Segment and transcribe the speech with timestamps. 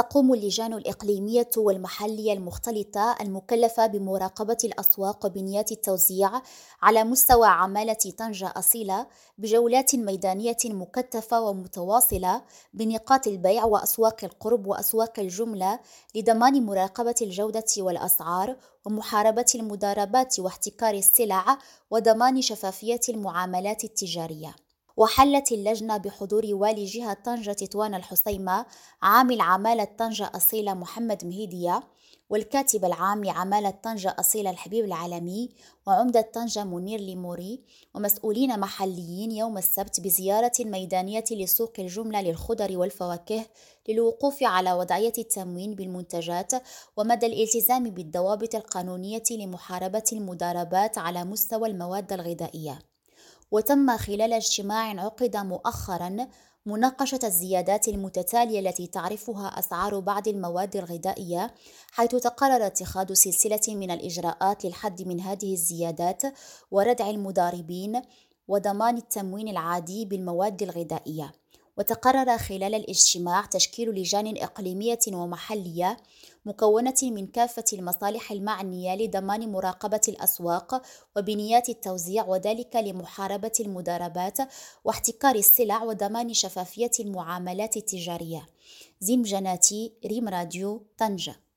[0.00, 6.30] تقوم اللجان الإقليمية والمحلية المختلطة المكلفة بمراقبة الأسواق وبنيات التوزيع
[6.82, 9.06] على مستوى عمالة طنجة أصيلة
[9.38, 12.42] بجولات ميدانية مكثفة ومتواصلة
[12.74, 15.80] بنقاط البيع وأسواق القرب وأسواق الجملة
[16.14, 21.58] لضمان مراقبة الجودة والأسعار ومحاربة المضاربات واحتكار السلع
[21.90, 24.54] وضمان شفافية المعاملات التجارية.
[25.00, 28.66] وحلت اللجنة بحضور والي جهة طنجة تطوان الحسيمة
[29.02, 31.82] عامل عمالة طنجة أصيلة محمد مهيدية
[32.30, 35.48] والكاتب العام لعمالة طنجة أصيلة الحبيب العالمي
[35.86, 43.46] وعمدة طنجة منير ليموري ومسؤولين محليين يوم السبت بزيارة ميدانية لسوق الجملة للخضر والفواكه
[43.88, 46.52] للوقوف على وضعية التموين بالمنتجات
[46.96, 52.89] ومدى الالتزام بالضوابط القانونية لمحاربة المضاربات على مستوى المواد الغذائية.
[53.50, 56.28] وتم خلال اجتماع عقد مؤخرا
[56.66, 61.54] مناقشة الزيادات المتتالية التي تعرفها أسعار بعض المواد الغذائية
[61.92, 66.22] حيث تقرر اتخاذ سلسلة من الإجراءات للحد من هذه الزيادات
[66.70, 68.02] وردع المضاربين
[68.48, 71.39] وضمان التموين العادي بالمواد الغذائية.
[71.80, 75.96] وتقرر خلال الاجتماع تشكيل لجان إقليمية ومحلية
[76.44, 80.82] مكونة من كافة المصالح المعنية لضمان مراقبة الأسواق
[81.16, 84.38] وبنيات التوزيع وذلك لمحاربة المضاربات
[84.84, 88.46] واحتكار السلع وضمان شفافية المعاملات التجارية.
[89.00, 91.49] زين جناتي ريم راديو طنجة.